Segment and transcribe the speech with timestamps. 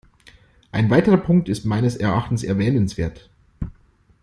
[0.71, 3.29] Ein weiterer Punkt ist meines Erachtens erwähnenswert.